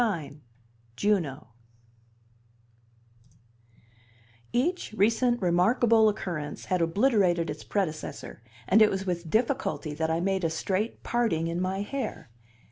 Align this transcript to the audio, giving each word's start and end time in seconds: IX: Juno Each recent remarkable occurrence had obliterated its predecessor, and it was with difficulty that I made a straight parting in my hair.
IX: 0.03 0.37
Juno 0.95 1.49
Each 4.51 4.93
recent 4.97 5.39
remarkable 5.39 6.09
occurrence 6.09 6.65
had 6.65 6.81
obliterated 6.81 7.51
its 7.51 7.63
predecessor, 7.63 8.41
and 8.67 8.81
it 8.81 8.89
was 8.89 9.05
with 9.05 9.29
difficulty 9.29 9.93
that 9.93 10.09
I 10.09 10.19
made 10.19 10.43
a 10.43 10.49
straight 10.49 11.03
parting 11.03 11.45
in 11.45 11.61
my 11.61 11.83
hair. 11.83 12.31